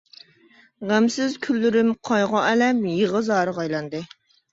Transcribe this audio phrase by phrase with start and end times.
[0.91, 4.03] غەمسىز كۈنلىرىم قايغۇ-ئەلەم، يىغا زارغا ئايلاندى.